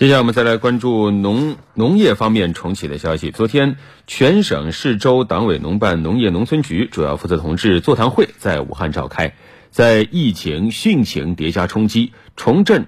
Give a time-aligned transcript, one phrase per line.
[0.00, 3.30] 接下来我们再来关注农农业方面重启的消息。
[3.30, 9.34] 昨天，全省市州党委农办农业农村局主要负责同志座谈会在武汉召开。
[9.68, 12.86] 在疫情汛情叠加冲击、重振、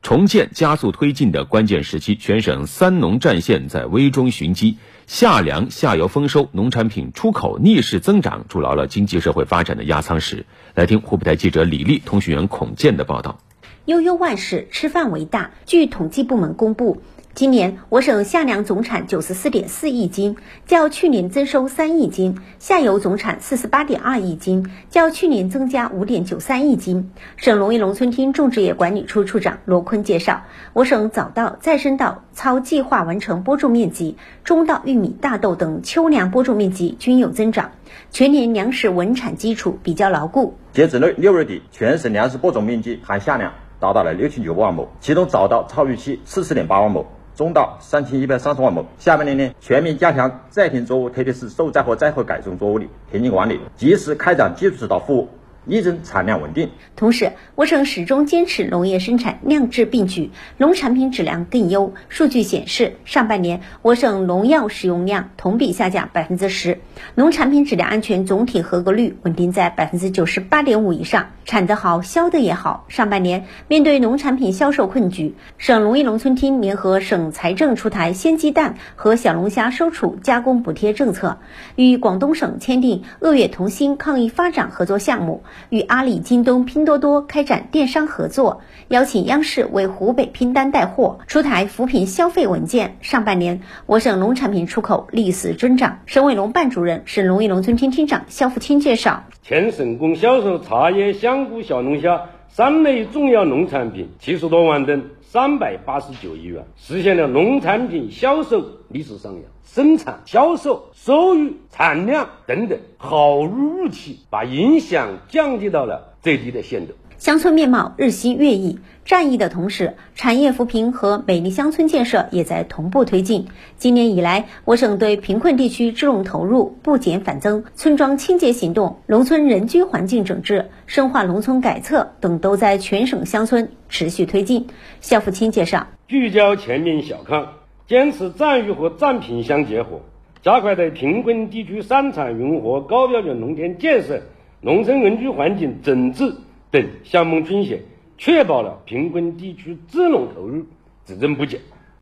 [0.00, 4.76] 重建加速推进的关键时期，全省三农战线在危中寻机，
[5.08, 10.46] 夏粮下游丰收，农产品出口逆势增长，筑牢了经济社会发展的压舱石。
[10.76, 13.40] 来听湖北台记者李丽、通讯员孔健的报道。
[13.86, 15.50] 悠悠万事，吃饭为大。
[15.66, 16.98] 据统计部门公布，
[17.34, 20.36] 今年我省夏粮总产九十四点四亿斤，
[20.68, 27.10] 较去年增收三亿斤；下游总产四十八点二亿斤，较去年增加五点九三亿斤。
[27.36, 37.72] 省农业农村厅种植业管理处处长罗坤介绍，我省早稻、再生稻超计划完成播种面积，中稻、玉米、大豆等秋粮播种面积均有增长，
[38.10, 40.56] 全年粮食稳产基础比较牢固。
[40.72, 43.52] 截止六六月底，全省粮食播种面积含夏粮。
[43.78, 48.86] 达到了六千九百万亩，其中早稻超预期四十点八万亩，中稻三千一百三十万亩。
[49.00, 55.30] 下半年呢，全面加强在田作物，特别是受灾和灾后改种作物的田间管理，及时开展技术指导服务。
[55.64, 56.70] 力争产量稳定。
[56.96, 61.94] 同时，我省始终坚持农业生产量质并举，农产品质量更优。
[62.08, 66.78] 数据显示，上半年我省农药使用量同比下降百分之十，
[67.14, 72.84] 农产品质量安全总体合格率稳定在百分之九十八点五以上，产得好，销得也好。
[72.88, 81.38] 上半年，面对农产品销售困局，省农业农村厅联合省财政出台鲜鸡蛋和小龙虾收储加工补贴政策，
[81.76, 85.42] 与广东省签订鄂粤同心抗疫发展合作项目。
[85.70, 92.96] 与阿里、京东、拼多多开展电商合作，邀请央视为湖北拼单带货，出台扶贫消费文件。
[93.00, 96.00] 上半年，我省农产品出口逆势增长。
[96.06, 102.22] 省委农办主任、省农业农村厅厅长肖富清介绍，全省共销售茶叶、香菇、小龙虾
[102.54, 109.42] 三类重要农产品七十多万吨，三百八十九亿元，实现了农产品销售历史上扬。
[109.64, 116.92] 生产、销售、收入、产量等等，好于预期，把影响降低到了最低的限度。
[117.22, 123.46] 乡村面貌日新月异，战役的同时，产业扶贫和美丽乡村建设也在同步推进。
[123.76, 134.66] 今年以来，我省对贫困地区支农投入不减反增，村庄清洁行动、农村人居环境整治、深化农村改策等都在全省乡村持续推进。
[135.00, 137.46] 肖福清介绍，聚焦全面小康。
[137.86, 140.00] 坚持战育和战贫相结合，
[140.42, 144.22] 加快对贫困地区三产融合、高标准农田建设、
[144.60, 146.34] 农村人居环境整治
[146.72, 147.82] 等项目倾斜，
[148.16, 150.64] 确保了贫困地区支农投入
[151.04, 151.60] 只增不减。